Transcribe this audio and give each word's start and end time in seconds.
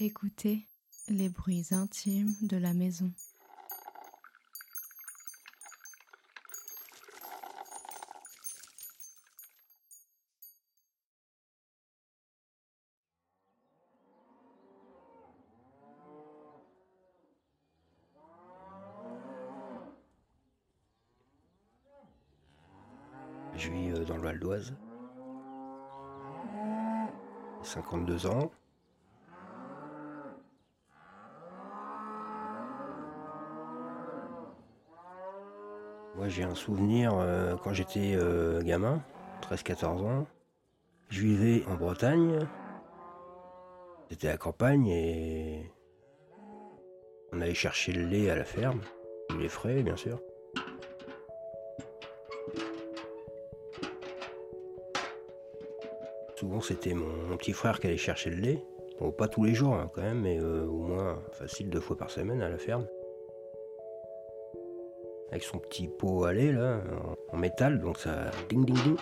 Écoutez 0.00 0.64
les 1.08 1.28
bruits 1.28 1.66
intimes 1.72 2.32
de 2.42 2.56
la 2.56 2.72
maison. 2.72 3.10
Je 23.56 23.68
vis 23.68 23.90
euh, 23.90 24.04
dans 24.04 24.16
le 24.16 24.22
Val 24.22 24.38
d'Oise. 24.38 24.72
52 27.64 28.26
ans. 28.28 28.52
J'ai 36.26 36.42
un 36.42 36.54
souvenir 36.54 37.12
euh, 37.14 37.54
quand 37.62 37.72
j'étais 37.72 38.14
euh, 38.14 38.60
gamin, 38.62 39.02
13-14 39.50 39.86
ans. 39.86 40.26
Je 41.10 41.20
vivais 41.20 41.64
en 41.68 41.74
Bretagne. 41.74 42.40
C'était 44.10 44.28
à 44.28 44.32
la 44.32 44.36
campagne 44.36 44.88
et 44.88 45.70
on 47.32 47.40
allait 47.40 47.54
chercher 47.54 47.92
le 47.92 48.04
lait 48.04 48.30
à 48.30 48.34
la 48.34 48.44
ferme. 48.44 48.80
Du 49.30 49.38
lait 49.38 49.48
frais 49.48 49.82
bien 49.82 49.96
sûr. 49.96 50.20
Souvent, 56.36 56.60
c'était 56.60 56.94
mon, 56.94 57.36
petit 57.36 57.52
frère 57.52 57.80
qui 57.80 57.88
allait 57.88 57.96
chercher 57.96 58.30
le 58.30 58.36
lait. 58.36 58.64
Bon, 59.00 59.10
pas 59.10 59.28
tous 59.28 59.44
les 59.44 59.54
jours 59.54 59.74
hein, 59.74 59.90
quand 59.94 60.02
même, 60.02 60.20
mais 60.20 60.38
euh, 60.40 60.66
au 60.66 60.82
moins 60.82 61.20
facile 61.32 61.68
deux 61.68 61.80
fois 61.80 61.96
par 61.96 62.10
semaine 62.10 62.42
à 62.42 62.48
la 62.48 62.58
ferme. 62.58 62.86
Avec 65.30 65.42
son 65.42 65.58
petit 65.58 65.88
pot 65.88 66.24
à 66.24 66.32
lait 66.32 66.52
là, 66.52 66.80
en, 67.32 67.36
métal, 67.36 67.80
donc 67.80 67.98
ça 67.98 68.30
ding 68.48 68.64
ding 68.64 68.82
ding. 68.82 68.96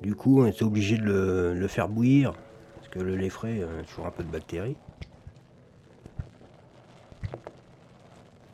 Du 0.00 0.16
coup, 0.16 0.42
on 0.42 0.46
était 0.46 0.64
obligé 0.64 0.96
de 0.96 1.02
le, 1.04 1.54
le 1.54 1.68
faire 1.68 1.88
bouillir, 1.88 2.32
parce 2.76 2.88
que 2.88 2.98
le 2.98 3.16
lait 3.16 3.28
frais, 3.28 3.60
euh, 3.60 3.80
a 3.80 3.84
toujours 3.84 4.06
un 4.06 4.10
peu 4.10 4.24
de 4.24 4.30
bactéries. 4.30 4.76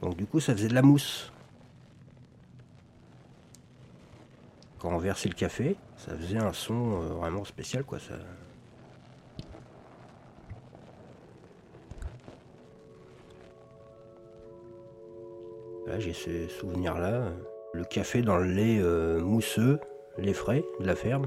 Donc 0.02 0.16
du 0.16 0.26
coup, 0.26 0.40
ça 0.40 0.54
faisait 0.54 0.68
de 0.68 0.74
la 0.74 0.82
mousse. 0.82 1.32
Quand 4.78 4.94
on 4.94 4.98
versait 4.98 5.28
le 5.28 5.34
café, 5.34 5.76
ça 5.96 6.16
faisait 6.16 6.38
un 6.38 6.52
son 6.52 7.02
euh, 7.02 7.06
vraiment 7.14 7.44
spécial, 7.44 7.82
quoi. 7.84 7.98
Ça... 7.98 8.14
Là, 15.86 15.98
j'ai 15.98 16.12
ce 16.12 16.48
souvenir-là. 16.48 17.32
Le 17.72 17.84
café 17.84 18.22
dans 18.22 18.36
le 18.36 18.44
lait 18.44 18.78
euh, 18.80 19.20
mousseux, 19.20 19.80
lait 20.16 20.32
frais 20.32 20.64
de 20.80 20.86
la 20.86 20.94
ferme. 20.94 21.26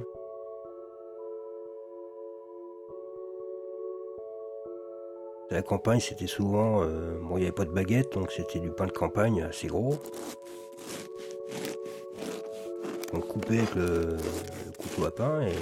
La 5.50 5.62
campagne, 5.62 6.00
c'était 6.00 6.28
souvent. 6.28 6.84
euh, 6.84 7.20
bon, 7.22 7.36
il 7.36 7.42
n'y 7.42 7.46
avait 7.48 7.52
pas 7.52 7.66
de 7.66 7.72
baguette, 7.72 8.14
donc 8.14 8.32
c'était 8.32 8.60
du 8.60 8.72
pain 8.72 8.86
de 8.86 8.92
campagne 8.92 9.42
assez 9.44 9.68
gros. 9.68 9.96
On 13.14 13.18
le 13.18 13.24
coupait 13.24 13.60
avec 13.60 13.76
le, 13.76 14.18
le 14.66 14.72
couteau 14.78 15.06
à 15.06 15.12
pain 15.12 15.42
et. 15.42 15.56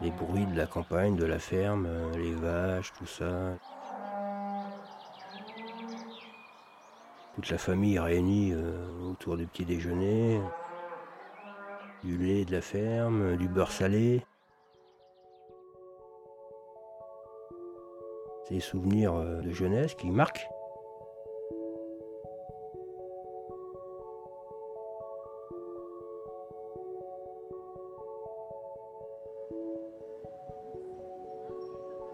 Les 0.00 0.10
bruits 0.12 0.46
de 0.46 0.56
la 0.56 0.66
campagne, 0.66 1.16
de 1.16 1.24
la 1.24 1.38
ferme, 1.40 1.86
euh, 1.86 2.12
les 2.16 2.32
vaches, 2.32 2.92
tout 2.96 3.06
ça. 3.06 3.56
Toute 7.34 7.50
la 7.50 7.58
famille 7.58 7.98
réunie 7.98 8.52
euh, 8.52 9.10
autour 9.10 9.36
du 9.36 9.46
petit 9.46 9.64
déjeuner 9.64 10.40
du 12.04 12.16
lait 12.16 12.44
de 12.44 12.52
la 12.52 12.60
ferme, 12.60 13.36
du 13.36 13.48
beurre 13.48 13.72
salé. 13.72 14.24
Souvenirs 18.60 19.14
euh, 19.14 19.42
de 19.42 19.50
jeunesse 19.52 19.94
qui 19.94 20.10
marquent. 20.10 20.48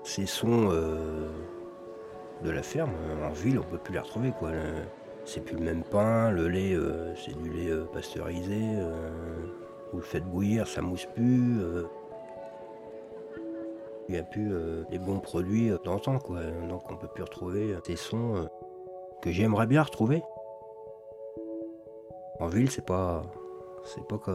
Ces 0.02 0.26
sons 0.26 0.68
euh, 0.70 1.30
de 2.42 2.50
la 2.50 2.62
ferme, 2.62 2.90
euh, 3.08 3.28
en 3.28 3.32
ville, 3.32 3.58
on 3.60 3.62
peut 3.62 3.78
plus 3.78 3.94
les 3.94 4.00
retrouver 4.00 4.32
quoi. 4.38 4.50
C'est 5.24 5.40
plus 5.40 5.56
le 5.56 5.62
même 5.62 5.84
pain, 5.84 6.30
le 6.30 6.48
lait, 6.48 6.76
c'est 7.16 7.34
du 7.34 7.48
lait 7.48 7.72
pasteurisé. 7.94 8.60
vous 9.90 9.98
le 9.98 10.04
faites 10.04 10.24
bouillir, 10.24 10.66
ça 10.66 10.82
mousse 10.82 11.06
plus. 11.14 11.60
Il 14.08 14.12
n'y 14.12 14.20
a 14.20 14.22
plus 14.22 14.52
euh, 14.52 14.84
les 14.90 14.98
bons 14.98 15.18
produits 15.18 15.70
euh, 15.70 15.78
d'antan, 15.82 16.18
quoi. 16.18 16.42
Donc 16.68 16.90
on 16.90 16.96
peut 16.96 17.08
plus 17.08 17.22
retrouver 17.22 17.72
euh, 17.72 17.80
ces 17.86 17.96
sons 17.96 18.36
euh, 18.36 18.44
que 19.22 19.30
j'aimerais 19.30 19.66
bien 19.66 19.82
retrouver. 19.82 20.22
En 22.38 22.48
ville, 22.48 22.70
c'est 22.70 22.84
pas. 22.84 23.22
C'est 23.84 24.06
pas 24.06 24.18
que. 24.18 24.30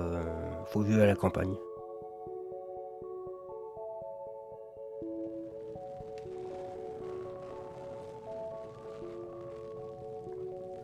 faut 0.67 0.81
vivre 0.81 1.01
à 1.01 1.05
la 1.05 1.15
campagne. 1.15 1.53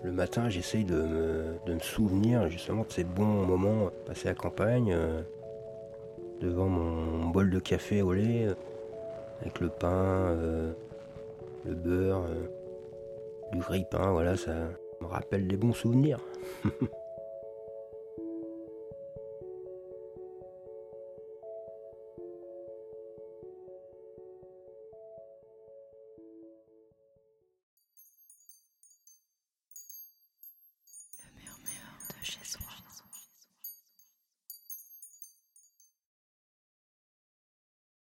Le 0.04 0.12
matin, 0.12 0.50
j'essaye 0.50 0.84
de 0.84 1.58
me, 1.68 1.80
souvenir 1.80 2.48
justement 2.50 2.84
de 2.84 2.92
ces 2.92 3.04
bons 3.04 3.26
moments 3.26 3.90
passés 4.06 4.28
à 4.28 4.32
la 4.32 4.36
campagne, 4.36 4.96
devant 6.42 6.68
mon 6.68 7.30
bol 7.30 7.50
de 7.50 7.60
café 7.60 8.04
au 8.04 8.14
lait, 8.14 8.48
avec 9.42 9.60
le 9.60 9.70
pain, 9.70 9.88
euh, 9.90 10.74
le 11.66 11.76
beurre, 11.76 12.26
euh, 12.30 12.48
du 13.52 13.60
grille-pain, 13.60 14.12
voilà, 14.12 14.38
ça 14.38 14.54
me 15.02 15.08
rappelle 15.08 15.48
des 15.48 15.58
bons 15.58 15.74
souvenirs. 15.74 16.20
Le 31.24 31.42
murmure 31.42 31.96
de. 32.10 32.65